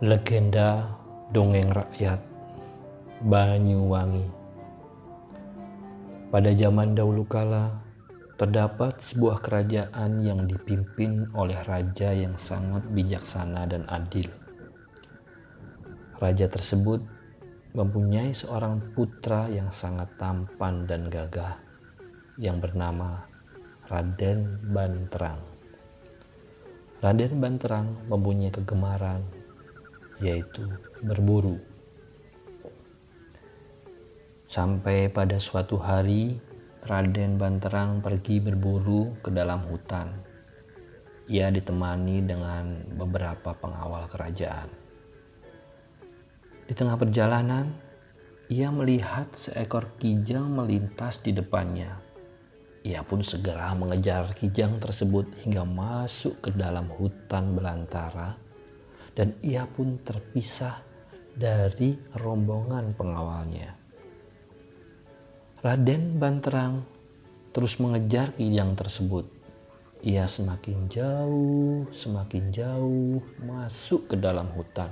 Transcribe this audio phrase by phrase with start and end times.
[0.00, 0.96] Legenda
[1.28, 2.24] Dongeng Rakyat
[3.20, 4.32] Banyuwangi
[6.32, 7.84] Pada zaman dahulu kala,
[8.40, 14.24] terdapat sebuah kerajaan yang dipimpin oleh raja yang sangat bijaksana dan adil.
[16.16, 17.04] Raja tersebut
[17.76, 21.60] mempunyai seorang putra yang sangat tampan dan gagah
[22.40, 23.28] yang bernama
[23.92, 25.44] Raden Banterang.
[27.04, 29.39] Raden Banterang mempunyai kegemaran,
[30.20, 30.68] yaitu
[31.00, 31.56] berburu.
[34.46, 36.38] Sampai pada suatu hari,
[36.84, 40.12] Raden Banterang pergi berburu ke dalam hutan.
[41.30, 44.68] Ia ditemani dengan beberapa pengawal kerajaan.
[46.66, 47.70] Di tengah perjalanan,
[48.50, 52.10] ia melihat seekor kijang melintas di depannya
[52.80, 58.40] ia pun segera mengejar kijang tersebut hingga masuk ke dalam hutan belantara
[59.14, 60.80] dan ia pun terpisah
[61.34, 63.70] dari rombongan pengawalnya.
[65.60, 66.84] Raden Banterang
[67.52, 69.28] terus mengejar kijang tersebut.
[70.00, 74.88] Ia semakin jauh, semakin jauh masuk ke dalam hutan.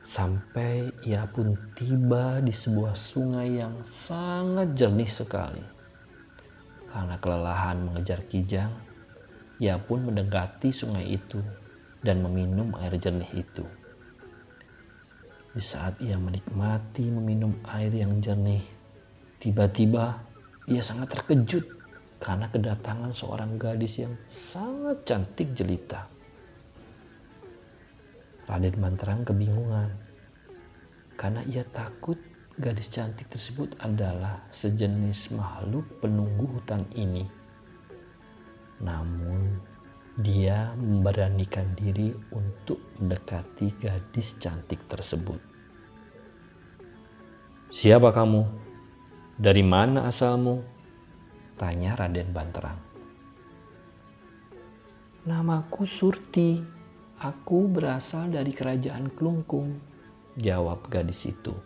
[0.00, 5.64] Sampai ia pun tiba di sebuah sungai yang sangat jernih sekali.
[6.88, 8.72] Karena kelelahan mengejar kijang,
[9.60, 11.42] ia pun mendekati sungai itu
[12.06, 13.66] dan meminum air jernih itu.
[15.50, 18.62] Di saat ia menikmati meminum air yang jernih,
[19.42, 20.22] tiba-tiba
[20.70, 21.66] ia sangat terkejut
[22.22, 26.06] karena kedatangan seorang gadis yang sangat cantik jelita.
[28.46, 29.90] Raden Manterang kebingungan
[31.18, 32.20] karena ia takut
[32.54, 37.26] gadis cantik tersebut adalah sejenis makhluk penunggu hutan ini.
[38.80, 39.56] Namun,
[40.16, 45.40] dia memberanikan diri untuk mendekati gadis cantik tersebut.
[47.68, 48.42] "Siapa kamu?
[49.36, 50.64] Dari mana asalmu?"
[51.60, 52.80] tanya Raden Banterang.
[55.28, 56.76] "Namaku Surti,"
[57.16, 59.80] Aku berasal dari kerajaan Klungkung,
[60.36, 61.56] jawab gadis itu.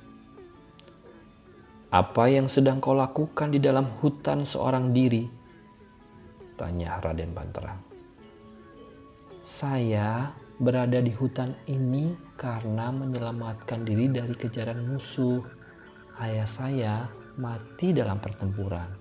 [1.90, 5.26] Apa yang sedang kau lakukan di dalam hutan seorang diri?
[6.54, 7.89] Tanya Raden Banterang.
[9.40, 15.40] Saya berada di hutan ini karena menyelamatkan diri dari kejaran musuh.
[16.20, 16.94] Ayah saya
[17.40, 18.92] mati dalam pertempuran,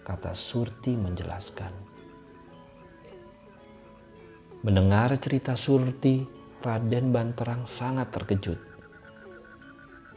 [0.00, 1.68] kata Surti menjelaskan.
[4.64, 6.24] Mendengar cerita Surti,
[6.64, 8.56] Raden Banterang sangat terkejut.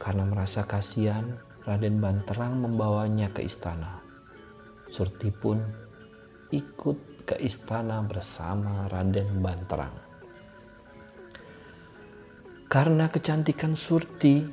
[0.00, 1.36] Karena merasa kasihan,
[1.68, 4.00] Raden Banterang membawanya ke istana.
[4.88, 5.60] Surti pun
[6.54, 9.98] ikut ke istana bersama Raden Banterang.
[12.70, 14.46] Karena kecantikan Surti,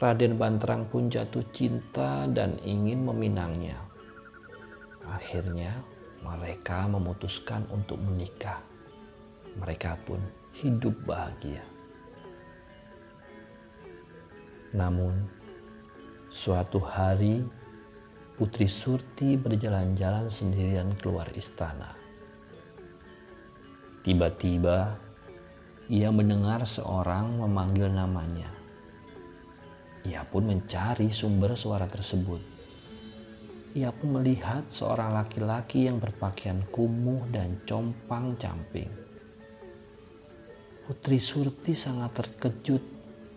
[0.00, 3.76] Raden Banterang pun jatuh cinta dan ingin meminangnya.
[5.06, 5.76] Akhirnya,
[6.24, 8.58] mereka memutuskan untuk menikah
[9.56, 10.20] mereka pun
[10.60, 11.64] hidup bahagia.
[14.76, 15.16] Namun,
[16.28, 17.40] suatu hari
[18.36, 21.96] Putri Surti berjalan-jalan sendirian keluar istana.
[24.06, 24.94] Tiba-tiba,
[25.90, 28.46] ia mendengar seorang memanggil namanya.
[30.06, 32.38] Ia pun mencari sumber suara tersebut.
[33.74, 39.06] Ia pun melihat seorang laki-laki yang berpakaian kumuh dan compang-camping
[40.86, 42.78] Putri Surti sangat terkejut.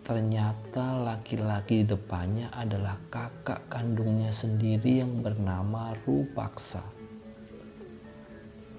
[0.06, 6.99] Ternyata laki-laki di depannya adalah kakak kandungnya sendiri yang bernama Rupaksa.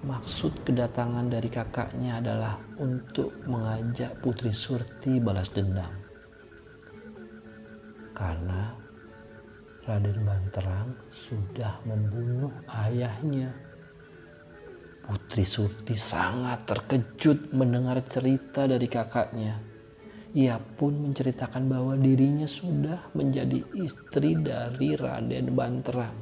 [0.02, 5.94] Maksud kedatangan dari kakaknya adalah untuk mengajak Putri Surti balas dendam.
[8.10, 8.74] Karena
[9.86, 12.50] Raden Banterang sudah membunuh
[12.82, 13.54] ayahnya.
[15.06, 19.54] Putri Surti sangat terkejut mendengar cerita dari kakaknya.
[20.34, 26.16] Ia pun menceritakan bahwa dirinya sudah menjadi istri dari Raden Banterang.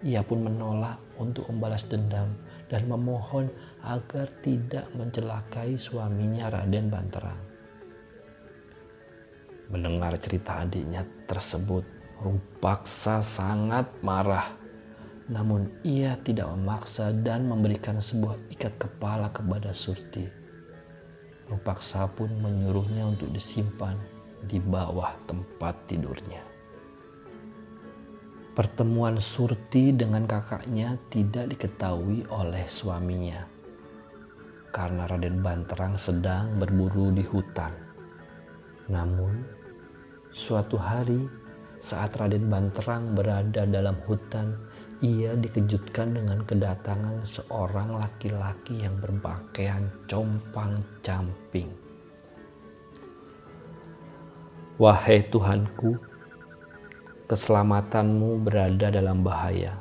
[0.00, 2.32] Ia pun menolak untuk membalas dendam
[2.72, 3.52] dan memohon
[3.84, 7.40] agar tidak mencelakai suaminya Raden Banterang.
[9.68, 11.84] Mendengar cerita adiknya tersebut,
[12.20, 14.60] Rupaksa sangat marah
[15.30, 20.26] namun ia tidak memaksa dan memberikan sebuah ikat kepala kepada Surti.
[21.46, 23.94] Rupaksa pun menyuruhnya untuk disimpan
[24.42, 26.49] di bawah tempat tidurnya.
[28.50, 33.46] Pertemuan Surti dengan kakaknya tidak diketahui oleh suaminya.
[34.70, 37.74] karena Raden Banterang sedang berburu di hutan.
[38.86, 39.42] Namun,
[40.30, 41.26] suatu hari
[41.82, 44.54] saat Raden Banterang berada dalam hutan,
[45.02, 51.72] ia dikejutkan dengan kedatangan seorang laki-laki yang berpakaian compang-camping.
[54.80, 55.96] Wahai Tuhanku,
[57.30, 59.78] keselamatanmu berada dalam bahaya.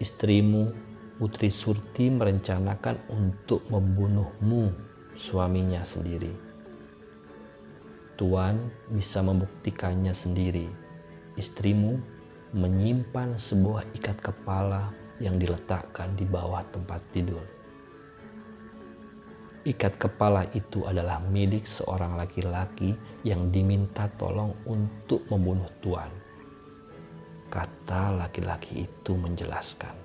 [0.00, 0.72] Istrimu
[1.20, 4.72] Putri Surti merencanakan untuk membunuhmu,
[5.12, 6.32] suaminya sendiri.
[8.16, 10.72] Tuan bisa membuktikannya sendiri.
[11.36, 12.00] Istrimu
[12.56, 14.88] menyimpan sebuah ikat kepala
[15.20, 17.44] yang diletakkan di bawah tempat tidur.
[19.64, 22.92] Ikat kepala itu adalah milik seorang laki-laki
[23.24, 26.12] yang diminta tolong untuk membunuh Tuan.
[27.48, 29.96] Kata laki-laki itu menjelaskan.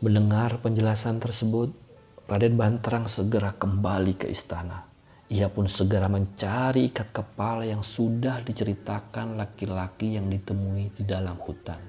[0.00, 1.76] Mendengar penjelasan tersebut,
[2.24, 4.88] Raden Banterang segera kembali ke istana.
[5.28, 11.84] Ia pun segera mencari ikat kepala yang sudah diceritakan laki-laki yang ditemui di dalam hutan.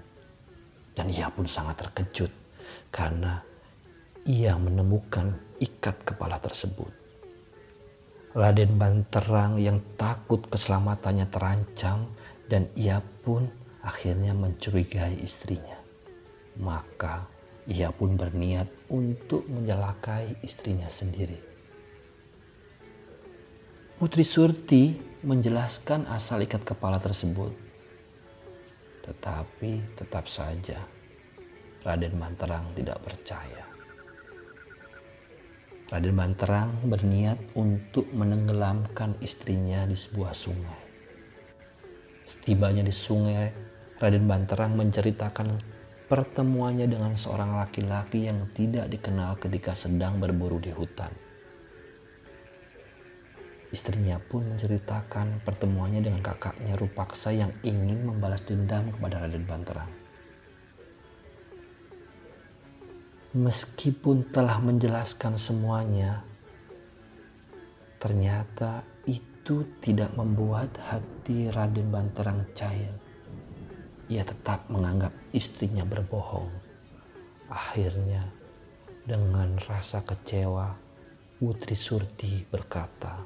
[0.92, 2.32] Dan ia pun sangat terkejut
[2.92, 3.40] karena
[4.28, 6.92] ia menemukan ikat kepala tersebut.
[8.36, 12.12] Raden Banterang yang takut keselamatannya terancam
[12.52, 13.48] dan ia pun
[13.80, 15.80] akhirnya mencurigai istrinya.
[16.60, 17.24] Maka
[17.66, 21.40] ia pun berniat untuk menyelakai istrinya sendiri.
[23.96, 24.92] Putri Surti
[25.24, 27.56] menjelaskan asal ikat kepala tersebut.
[29.08, 30.84] Tetapi tetap saja
[31.86, 33.75] Raden Manterang tidak percaya.
[35.86, 40.82] Raden Manterang berniat untuk menenggelamkan istrinya di sebuah sungai.
[42.26, 43.54] Setibanya di sungai,
[44.02, 45.46] Raden Banterang menceritakan
[46.10, 51.14] pertemuannya dengan seorang laki-laki yang tidak dikenal ketika sedang berburu di hutan.
[53.70, 60.05] Istrinya pun menceritakan pertemuannya dengan kakaknya Rupaksa yang ingin membalas dendam kepada Raden Banterang.
[63.36, 66.24] Meskipun telah menjelaskan semuanya,
[68.00, 73.06] ternyata itu tidak membuat hati Raden Banterang cair
[74.06, 76.50] ia tetap menganggap istrinya berbohong.
[77.50, 78.30] Akhirnya,
[79.06, 80.78] dengan rasa kecewa,
[81.42, 83.22] Putri Surti berkata,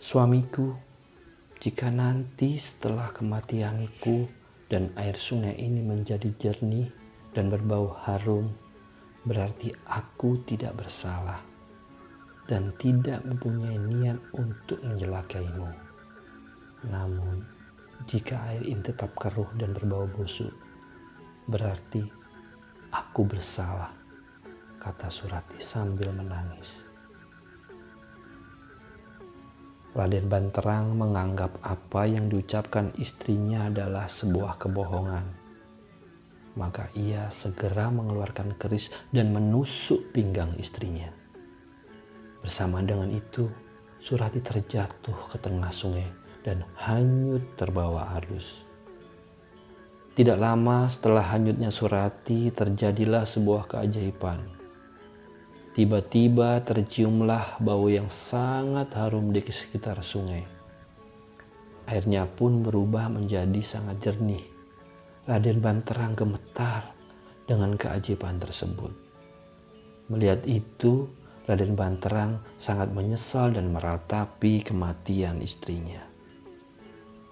[0.00, 0.76] "Suamiku,
[1.60, 4.28] jika nanti setelah kematianku
[4.72, 6.99] dan air sungai ini menjadi jernih
[7.34, 8.50] dan berbau harum,
[9.22, 11.38] berarti aku tidak bersalah
[12.50, 15.70] dan tidak mempunyai niat untuk menjelakaimu.
[16.90, 17.46] Namun,
[18.10, 20.50] jika air ini tetap keruh dan berbau busuk,
[21.46, 22.02] berarti
[22.90, 23.94] aku bersalah,
[24.82, 26.82] kata Surati sambil menangis.
[29.90, 35.39] Raden Banterang menganggap apa yang diucapkan istrinya adalah sebuah kebohongan.
[36.60, 41.08] Maka ia segera mengeluarkan keris dan menusuk pinggang istrinya.
[42.44, 43.48] Bersama dengan itu,
[44.00, 46.08] Surati terjatuh ke tengah sungai
[46.40, 48.64] dan hanyut terbawa arus.
[50.16, 54.40] Tidak lama setelah hanyutnya Surati terjadilah sebuah keajaiban.
[55.70, 60.42] Tiba-tiba terciumlah bau yang sangat harum di sekitar sungai.
[61.88, 64.59] Airnya pun berubah menjadi sangat jernih.
[65.30, 66.90] Raden Banterang gemetar
[67.46, 68.90] dengan keajaiban tersebut.
[70.10, 71.06] Melihat itu,
[71.46, 76.02] Raden Banterang sangat menyesal dan meratapi kematian istrinya.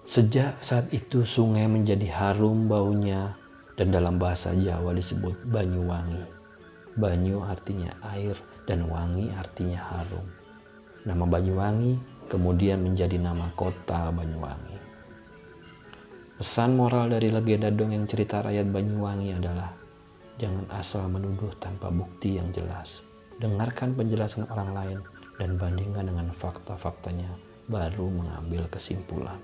[0.07, 3.35] Sejak saat itu sungai menjadi harum baunya
[3.75, 6.23] dan dalam bahasa Jawa disebut Banyuwangi.
[6.95, 10.23] Banyu artinya air dan wangi artinya harum.
[11.03, 11.99] Nama Banyuwangi
[12.31, 14.78] kemudian menjadi nama kota Banyuwangi.
[16.39, 19.75] Pesan moral dari legenda dongeng cerita rakyat Banyuwangi adalah
[20.39, 23.03] jangan asal menuduh tanpa bukti yang jelas.
[23.43, 24.99] Dengarkan penjelasan orang lain
[25.35, 27.27] dan bandingkan dengan fakta-faktanya
[27.67, 29.35] baru mengambil kesimpulan.